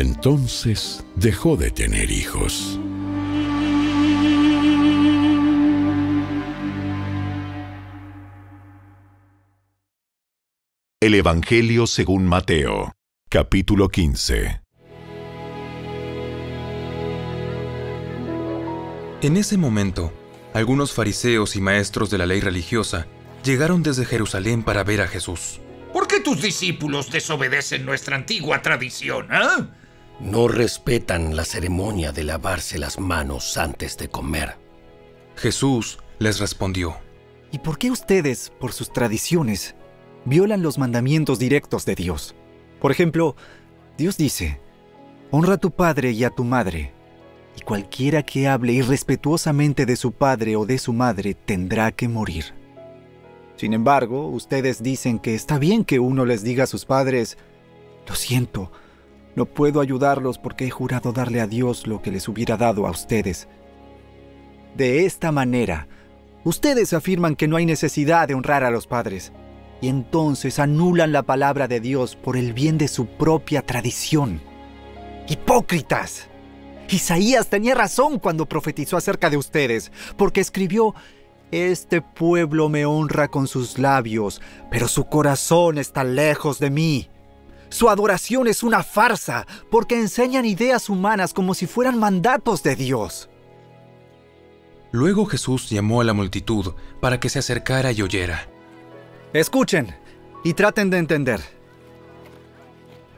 entonces 0.00 1.04
dejó 1.14 1.56
de 1.56 1.70
tener 1.70 2.10
hijos. 2.10 2.80
El 11.00 11.14
Evangelio 11.14 11.86
según 11.86 12.26
Mateo, 12.26 12.92
capítulo 13.28 13.88
15. 13.88 14.62
En 19.22 19.36
ese 19.36 19.58
momento, 19.58 20.12
algunos 20.54 20.92
fariseos 20.92 21.56
y 21.56 21.60
maestros 21.60 22.10
de 22.10 22.18
la 22.18 22.26
ley 22.26 22.40
religiosa 22.40 23.06
llegaron 23.44 23.82
desde 23.82 24.06
Jerusalén 24.06 24.62
para 24.62 24.82
ver 24.82 25.02
a 25.02 25.08
Jesús. 25.08 25.60
¿Por 25.92 26.06
qué 26.06 26.20
tus 26.20 26.40
discípulos 26.40 27.10
desobedecen 27.10 27.84
nuestra 27.84 28.16
antigua 28.16 28.62
tradición? 28.62 29.28
¿eh? 29.32 29.79
No 30.22 30.48
respetan 30.48 31.34
la 31.34 31.44
ceremonia 31.44 32.12
de 32.12 32.24
lavarse 32.24 32.78
las 32.78 33.00
manos 33.00 33.56
antes 33.56 33.96
de 33.96 34.08
comer. 34.08 34.56
Jesús 35.36 35.98
les 36.18 36.38
respondió. 36.38 36.96
¿Y 37.52 37.58
por 37.58 37.78
qué 37.78 37.90
ustedes, 37.90 38.52
por 38.60 38.72
sus 38.72 38.92
tradiciones, 38.92 39.74
violan 40.26 40.62
los 40.62 40.76
mandamientos 40.76 41.38
directos 41.38 41.86
de 41.86 41.94
Dios? 41.94 42.34
Por 42.80 42.92
ejemplo, 42.92 43.34
Dios 43.96 44.18
dice, 44.18 44.60
honra 45.30 45.54
a 45.54 45.58
tu 45.58 45.70
padre 45.70 46.10
y 46.10 46.24
a 46.24 46.30
tu 46.30 46.44
madre, 46.44 46.92
y 47.56 47.62
cualquiera 47.62 48.22
que 48.22 48.46
hable 48.46 48.74
irrespetuosamente 48.74 49.86
de 49.86 49.96
su 49.96 50.12
padre 50.12 50.54
o 50.56 50.66
de 50.66 50.78
su 50.78 50.92
madre 50.92 51.34
tendrá 51.34 51.92
que 51.92 52.08
morir. 52.08 52.54
Sin 53.56 53.72
embargo, 53.72 54.28
ustedes 54.28 54.82
dicen 54.82 55.18
que 55.18 55.34
está 55.34 55.58
bien 55.58 55.84
que 55.84 55.98
uno 55.98 56.24
les 56.26 56.42
diga 56.42 56.64
a 56.64 56.66
sus 56.66 56.84
padres, 56.84 57.38
lo 58.06 58.14
siento, 58.14 58.70
no 59.36 59.46
puedo 59.46 59.80
ayudarlos 59.80 60.38
porque 60.38 60.66
he 60.66 60.70
jurado 60.70 61.12
darle 61.12 61.40
a 61.40 61.46
Dios 61.46 61.86
lo 61.86 62.02
que 62.02 62.10
les 62.10 62.28
hubiera 62.28 62.56
dado 62.56 62.86
a 62.86 62.90
ustedes. 62.90 63.48
De 64.76 65.04
esta 65.06 65.32
manera, 65.32 65.88
ustedes 66.44 66.92
afirman 66.92 67.36
que 67.36 67.48
no 67.48 67.56
hay 67.56 67.66
necesidad 67.66 68.28
de 68.28 68.34
honrar 68.34 68.64
a 68.64 68.70
los 68.70 68.86
padres, 68.86 69.32
y 69.80 69.88
entonces 69.88 70.58
anulan 70.58 71.12
la 71.12 71.22
palabra 71.22 71.68
de 71.68 71.80
Dios 71.80 72.16
por 72.16 72.36
el 72.36 72.52
bien 72.52 72.78
de 72.78 72.88
su 72.88 73.06
propia 73.06 73.62
tradición. 73.62 74.40
¡Hipócritas! 75.28 76.28
Isaías 76.88 77.48
tenía 77.48 77.74
razón 77.74 78.18
cuando 78.18 78.46
profetizó 78.46 78.96
acerca 78.96 79.30
de 79.30 79.36
ustedes, 79.36 79.92
porque 80.16 80.40
escribió, 80.40 80.94
Este 81.52 82.02
pueblo 82.02 82.68
me 82.68 82.84
honra 82.84 83.28
con 83.28 83.46
sus 83.46 83.78
labios, 83.78 84.40
pero 84.70 84.88
su 84.88 85.06
corazón 85.06 85.78
está 85.78 86.04
lejos 86.04 86.58
de 86.58 86.70
mí. 86.70 87.08
Su 87.70 87.88
adoración 87.88 88.48
es 88.48 88.62
una 88.62 88.82
farsa, 88.82 89.46
porque 89.70 89.98
enseñan 89.98 90.44
ideas 90.44 90.88
humanas 90.88 91.32
como 91.32 91.54
si 91.54 91.66
fueran 91.66 91.98
mandatos 91.98 92.62
de 92.62 92.76
Dios. 92.76 93.30
Luego 94.92 95.24
Jesús 95.26 95.70
llamó 95.70 96.00
a 96.00 96.04
la 96.04 96.12
multitud 96.12 96.74
para 97.00 97.20
que 97.20 97.28
se 97.28 97.38
acercara 97.38 97.92
y 97.92 98.02
oyera. 98.02 98.48
Escuchen 99.32 99.94
y 100.42 100.54
traten 100.54 100.90
de 100.90 100.98
entender. 100.98 101.40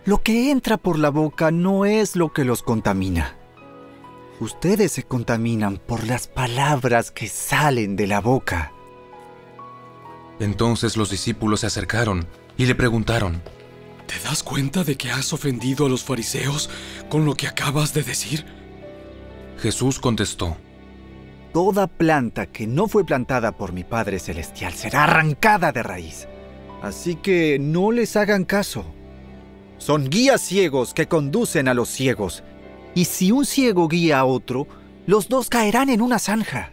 Lo 0.04 0.18
que 0.18 0.50
entra 0.50 0.76
por 0.76 0.98
la 0.98 1.08
boca 1.08 1.50
no 1.50 1.86
es 1.86 2.14
lo 2.14 2.32
que 2.32 2.44
los 2.44 2.62
contamina. 2.62 3.36
Ustedes 4.40 4.92
se 4.92 5.04
contaminan 5.04 5.78
por 5.78 6.04
las 6.04 6.26
palabras 6.26 7.10
que 7.10 7.28
salen 7.28 7.96
de 7.96 8.06
la 8.06 8.20
boca. 8.20 8.72
Entonces 10.40 10.96
los 10.96 11.08
discípulos 11.08 11.60
se 11.60 11.68
acercaron 11.68 12.26
y 12.56 12.66
le 12.66 12.74
preguntaron, 12.74 13.40
¿Te 14.12 14.28
das 14.28 14.42
cuenta 14.42 14.84
de 14.84 14.96
que 14.96 15.10
has 15.10 15.32
ofendido 15.32 15.86
a 15.86 15.88
los 15.88 16.04
fariseos 16.04 16.68
con 17.08 17.24
lo 17.24 17.34
que 17.34 17.46
acabas 17.46 17.94
de 17.94 18.02
decir? 18.02 18.44
Jesús 19.58 19.98
contestó, 19.98 20.56
Toda 21.54 21.86
planta 21.86 22.46
que 22.46 22.66
no 22.66 22.88
fue 22.88 23.06
plantada 23.06 23.52
por 23.52 23.72
mi 23.72 23.84
Padre 23.84 24.18
Celestial 24.18 24.74
será 24.74 25.04
arrancada 25.04 25.72
de 25.72 25.82
raíz. 25.82 26.28
Así 26.82 27.14
que 27.14 27.58
no 27.58 27.90
les 27.90 28.16
hagan 28.16 28.44
caso. 28.44 28.84
Son 29.78 30.10
guías 30.10 30.42
ciegos 30.42 30.92
que 30.92 31.08
conducen 31.08 31.68
a 31.68 31.74
los 31.74 31.88
ciegos. 31.88 32.42
Y 32.94 33.06
si 33.06 33.32
un 33.32 33.46
ciego 33.46 33.88
guía 33.88 34.18
a 34.18 34.24
otro, 34.26 34.66
los 35.06 35.28
dos 35.28 35.48
caerán 35.48 35.88
en 35.88 36.02
una 36.02 36.18
zanja. 36.18 36.72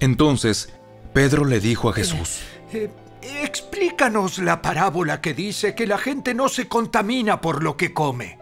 Entonces, 0.00 0.72
Pedro 1.12 1.44
le 1.44 1.60
dijo 1.60 1.90
a 1.90 1.92
Jesús, 1.92 2.40
eh, 2.72 2.90
Explícanos 3.80 4.38
la 4.40 4.60
parábola 4.60 5.22
que 5.22 5.32
dice 5.32 5.74
que 5.74 5.86
la 5.86 5.96
gente 5.96 6.34
no 6.34 6.50
se 6.50 6.68
contamina 6.68 7.40
por 7.40 7.64
lo 7.64 7.78
que 7.78 7.94
come. 7.94 8.38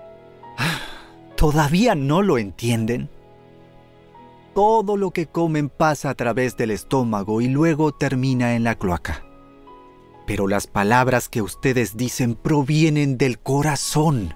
¿Todavía 1.37 1.95
no 1.95 2.23
lo 2.23 2.39
entienden? 2.39 3.09
Todo 4.53 4.97
lo 4.97 5.13
que 5.13 5.27
comen 5.27 5.69
pasa 5.69 6.11
a 6.11 6.15
través 6.17 6.57
del 6.57 6.73
estómago 6.73 7.41
y 7.41 7.47
luego 7.47 7.93
termina 7.93 8.57
en 8.57 8.65
la 8.65 8.75
cloaca. 8.75 9.23
Pero 10.27 10.49
las 10.49 10.67
palabras 10.67 11.29
que 11.29 11.41
ustedes 11.41 11.97
dicen 11.97 12.35
provienen 12.35 13.17
del 13.17 13.39
corazón. 13.39 14.35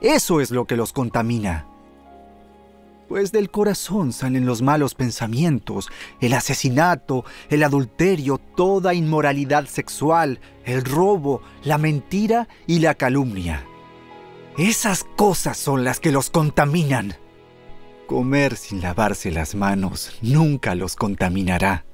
Eso 0.00 0.40
es 0.40 0.50
lo 0.50 0.64
que 0.64 0.76
los 0.76 0.92
contamina. 0.92 1.68
Pues 3.14 3.30
del 3.30 3.48
corazón 3.48 4.12
salen 4.12 4.44
los 4.44 4.60
malos 4.60 4.96
pensamientos, 4.96 5.88
el 6.20 6.32
asesinato, 6.32 7.24
el 7.48 7.62
adulterio, 7.62 8.38
toda 8.56 8.92
inmoralidad 8.92 9.66
sexual, 9.66 10.40
el 10.64 10.84
robo, 10.84 11.40
la 11.62 11.78
mentira 11.78 12.48
y 12.66 12.80
la 12.80 12.96
calumnia. 12.96 13.64
Esas 14.58 15.04
cosas 15.16 15.56
son 15.56 15.84
las 15.84 16.00
que 16.00 16.10
los 16.10 16.28
contaminan. 16.28 17.14
Comer 18.08 18.56
sin 18.56 18.80
lavarse 18.80 19.30
las 19.30 19.54
manos 19.54 20.18
nunca 20.20 20.74
los 20.74 20.96
contaminará. 20.96 21.84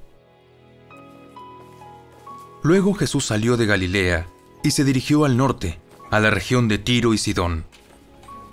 Luego 2.63 2.95
Jesús 2.95 3.25
salió 3.25 3.57
de 3.57 3.67
Galilea 3.67 4.25
y 4.63 4.71
se 4.71 4.83
dirigió 4.83 5.25
al 5.25 5.37
norte, 5.37 5.79
a 6.09 6.19
la 6.19 6.31
región 6.31 6.67
de 6.67 6.79
Tiro 6.79 7.13
y 7.13 7.19
Sidón. 7.19 7.65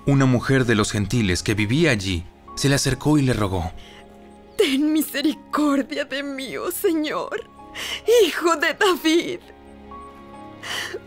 Una 0.04 0.26
mujer 0.26 0.66
de 0.66 0.74
los 0.74 0.92
gentiles 0.92 1.42
que 1.42 1.54
vivía 1.54 1.92
allí 1.92 2.26
se 2.59 2.68
le 2.68 2.75
acercó 2.75 3.16
y 3.18 3.23
le 3.23 3.33
rogó. 3.33 3.73
Ten 4.57 4.92
misericordia 4.92 6.05
de 6.05 6.23
mí, 6.23 6.57
oh 6.57 6.71
Señor, 6.71 7.49
hijo 8.23 8.57
de 8.57 8.75
David. 8.75 9.40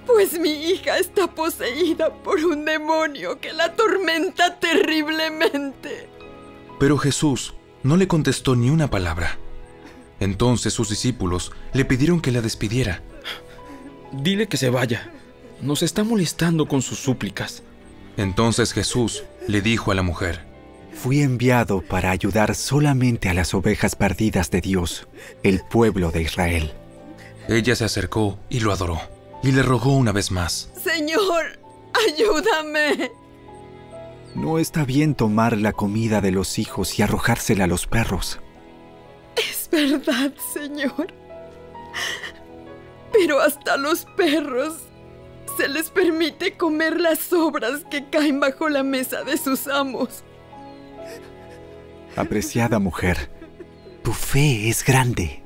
Pues 0.06 0.40
mi 0.40 0.50
hija 0.50 0.98
está 0.98 1.28
poseída 1.28 2.14
por 2.14 2.44
un 2.44 2.66
demonio 2.66 3.40
que 3.40 3.54
la 3.54 3.66
atormenta 3.66 4.58
terriblemente. 4.60 6.10
Pero 6.80 6.98
Jesús 6.98 7.54
no 7.84 7.98
le 7.98 8.08
contestó 8.08 8.56
ni 8.56 8.70
una 8.70 8.90
palabra. 8.90 9.38
Entonces 10.20 10.74
sus 10.74 10.90
discípulos 10.90 11.52
le 11.74 11.84
pidieron 11.84 12.22
que 12.22 12.32
la 12.32 12.42
despidiera. 12.42 13.02
Dile 14.12 14.48
que 14.48 14.58
se 14.58 14.70
vaya. 14.70 15.12
Nos 15.62 15.84
está 15.84 16.04
molestando 16.04 16.68
con 16.68 16.82
sus 16.82 17.00
súplicas. 17.00 17.64
Entonces 18.18 18.74
Jesús 18.74 19.24
le 19.48 19.62
dijo 19.62 19.92
a 19.92 19.96
la 19.96 20.04
mujer, 20.04 20.51
Fui 20.94 21.22
enviado 21.22 21.82
para 21.82 22.12
ayudar 22.12 22.56
solamente 22.56 23.30
a 23.30 23.34
las 23.34 23.54
ovejas 23.54 23.96
perdidas 23.96 24.52
de 24.52 24.62
Dios, 24.62 25.08
el 25.44 25.62
pueblo 25.62 26.12
de 26.12 26.22
Israel. 26.22 26.74
Ella 27.48 27.76
se 27.76 27.86
acercó 27.86 28.38
y 28.50 28.60
lo 28.60 28.72
adoró, 28.72 29.02
y 29.44 29.52
le 29.52 29.64
rogó 29.64 29.96
una 29.96 30.12
vez 30.12 30.32
más. 30.32 30.72
Señor, 30.82 31.60
ayúdame. 32.08 33.12
No 34.36 34.60
está 34.60 34.86
bien 34.86 35.16
tomar 35.16 35.58
la 35.58 35.74
comida 35.74 36.22
de 36.22 36.32
los 36.32 36.60
hijos 36.60 36.98
y 36.98 37.02
arrojársela 37.02 37.66
a 37.66 37.68
los 37.68 37.88
perros. 37.88 38.40
Es 39.36 39.68
verdad, 39.72 40.34
Señor. 40.54 41.14
Pero 43.12 43.42
hasta 43.42 43.76
los 43.78 44.06
perros 44.16 44.76
se 45.58 45.68
les 45.68 45.90
permite 45.90 46.56
comer 46.56 47.00
las 47.00 47.20
sobras 47.20 47.84
que 47.90 48.10
caen 48.10 48.40
bajo 48.40 48.70
la 48.70 48.84
mesa 48.84 49.24
de 49.24 49.38
sus 49.38 49.68
amos. 49.68 50.24
Apreciada 52.18 52.80
mujer, 52.80 53.32
tu 54.04 54.12
fe 54.12 54.68
es 54.68 54.84
grande. 54.84 55.42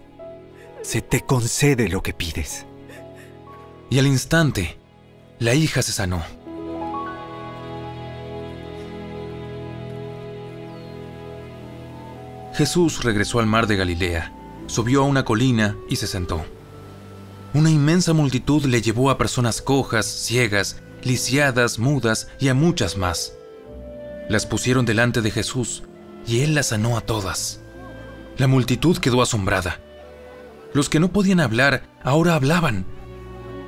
Se 0.82 1.02
te 1.02 1.22
concede 1.22 1.90
lo 1.90 2.02
que 2.02 2.12
pides. 2.12 2.66
Y 3.92 4.00
al 4.00 4.08
instante, 4.08 4.80
la 5.38 5.54
hija 5.54 5.84
se 5.84 5.92
sanó. 5.92 6.24
Jesús 12.54 13.04
regresó 13.04 13.40
al 13.40 13.46
mar 13.46 13.68
de 13.68 13.76
Galilea, 13.76 14.34
subió 14.66 15.04
a 15.04 15.06
una 15.06 15.24
colina 15.24 15.76
y 15.88 15.98
se 15.98 16.08
sentó. 16.08 16.44
Una 17.54 17.70
inmensa 17.70 18.14
multitud 18.14 18.66
le 18.66 18.82
llevó 18.82 19.12
a 19.12 19.20
personas 19.20 19.62
cojas, 19.62 20.08
ciegas, 20.08 20.82
lisiadas, 21.04 21.78
mudas 21.78 22.28
y 22.40 22.48
a 22.48 22.56
muchas 22.56 22.98
más. 22.98 23.34
Las 24.30 24.48
pusieron 24.48 24.86
delante 24.86 25.22
de 25.22 25.30
Jesús 25.30 25.84
y 26.28 26.42
él 26.42 26.56
las 26.56 26.68
sanó 26.68 26.98
a 26.98 27.02
todas. 27.02 27.62
La 28.38 28.48
multitud 28.48 28.98
quedó 28.98 29.22
asombrada. 29.22 29.80
Los 30.74 30.90
que 30.90 31.00
no 31.00 31.12
podían 31.12 31.40
hablar 31.40 31.90
ahora 32.04 32.36
hablaban. 32.36 32.86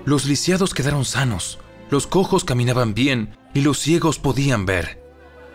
Los 0.05 0.25
lisiados 0.25 0.73
quedaron 0.73 1.05
sanos, 1.05 1.59
los 1.89 2.07
cojos 2.07 2.43
caminaban 2.43 2.93
bien 2.93 3.37
y 3.53 3.61
los 3.61 3.79
ciegos 3.79 4.19
podían 4.19 4.65
ver, 4.65 5.01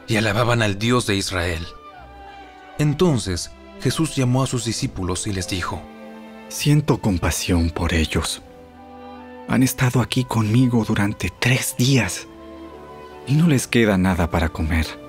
y 0.08 0.16
alababan 0.16 0.62
al 0.62 0.78
Dios 0.78 1.06
de 1.06 1.16
Israel. 1.16 1.66
Entonces 2.78 3.50
Jesús 3.80 4.16
llamó 4.16 4.42
a 4.42 4.46
sus 4.46 4.64
discípulos 4.64 5.26
y 5.26 5.32
les 5.32 5.48
dijo, 5.48 5.82
Siento 6.48 7.00
compasión 7.00 7.70
por 7.70 7.94
ellos. 7.94 8.42
Han 9.48 9.62
estado 9.62 10.00
aquí 10.00 10.24
conmigo 10.24 10.84
durante 10.84 11.30
tres 11.38 11.74
días 11.76 12.26
y 13.26 13.34
no 13.34 13.46
les 13.46 13.66
queda 13.66 13.98
nada 13.98 14.30
para 14.30 14.50
comer. 14.50 15.01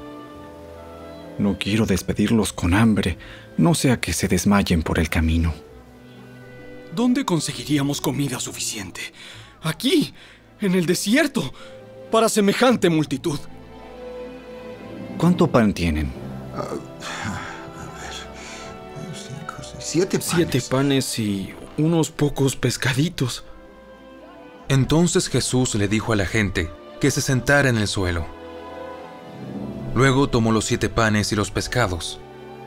No 1.37 1.57
quiero 1.57 1.85
despedirlos 1.85 2.53
con 2.53 2.73
hambre, 2.73 3.17
no 3.57 3.73
sea 3.73 3.99
que 3.99 4.13
se 4.13 4.27
desmayen 4.27 4.83
por 4.83 4.99
el 4.99 5.09
camino. 5.09 5.53
¿Dónde 6.95 7.25
conseguiríamos 7.25 7.99
comida 8.01 8.39
suficiente? 8.39 9.01
Aquí, 9.63 10.13
en 10.61 10.75
el 10.75 10.85
desierto, 10.85 11.53
para 12.11 12.29
semejante 12.29 12.89
multitud. 12.89 13.39
¿Cuánto 15.17 15.47
pan 15.47 15.73
tienen? 15.73 16.11
Siete 19.79 20.19
panes. 20.19 20.33
Siete 20.35 20.61
panes 20.61 21.19
y 21.19 21.53
unos 21.77 22.11
pocos 22.11 22.55
pescaditos. 22.55 23.43
Entonces 24.69 25.27
Jesús 25.29 25.75
le 25.75 25.87
dijo 25.87 26.13
a 26.13 26.15
la 26.15 26.25
gente 26.25 26.69
que 26.99 27.11
se 27.11 27.21
sentara 27.21 27.69
en 27.69 27.77
el 27.77 27.87
suelo. 27.87 28.42
Luego 29.95 30.27
tomó 30.27 30.51
los 30.51 30.65
siete 30.65 30.89
panes 30.89 31.31
y 31.31 31.35
los 31.35 31.51
pescados, 31.51 32.19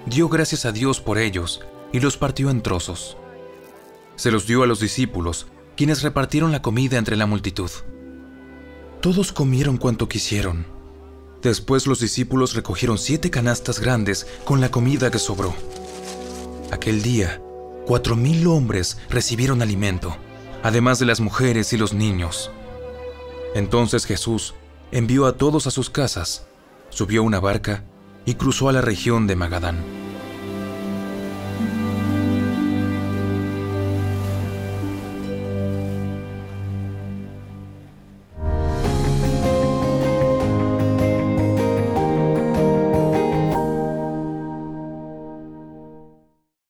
dio 0.07 0.29
gracias 0.29 0.65
a 0.65 0.73
Dios 0.73 1.01
por 1.01 1.19
ellos 1.19 1.61
y 1.93 2.01
los 2.01 2.17
partió 2.17 2.51
en 2.51 2.63
trozos. 2.63 3.17
Se 4.15 4.31
los 4.31 4.47
dio 4.47 4.63
a 4.63 4.67
los 4.67 4.81
discípulos, 4.81 5.47
quienes 5.77 6.03
repartieron 6.03 6.53
la 6.53 6.63
comida 6.63 6.99
entre 6.99 7.17
la 7.17 7.27
multitud. 7.27 7.71
Todos 9.01 9.33
comieron 9.33 9.77
cuanto 9.77 10.09
quisieron. 10.09 10.67
Después 11.43 11.87
los 11.87 12.01
discípulos 12.01 12.55
recogieron 12.55 12.97
siete 12.97 13.31
canastas 13.31 13.81
grandes 13.81 14.27
con 14.45 14.61
la 14.61 14.71
comida 14.71 15.11
que 15.11 15.19
sobró. 15.19 15.55
Aquel 16.71 17.03
día, 17.03 17.41
cuatro 17.87 18.17
mil 18.17 18.47
hombres 18.47 18.99
recibieron 19.11 19.63
alimento, 19.63 20.17
además 20.63 20.99
de 20.99 21.07
las 21.07 21.21
mujeres 21.21 21.73
y 21.73 21.77
los 21.77 21.93
niños. 21.93 22.51
Entonces 23.55 24.07
Jesús 24.07 24.55
envió 24.93 25.27
a 25.27 25.37
todos 25.37 25.67
a 25.67 25.71
sus 25.71 25.91
casas, 25.91 26.47
subió 26.97 27.23
una 27.23 27.41
barca 27.41 27.85
y 28.25 28.37
cruzó 28.37 28.71
a 28.71 28.73
la 28.73 28.81
región 28.81 29.27
de 29.27 29.37
Magadán. 29.37 30.06